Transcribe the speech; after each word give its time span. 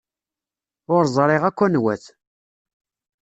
Ur 0.95 1.03
ẓriɣ 1.15 1.43
akk 1.49 1.59
anwa-t. 1.65 2.05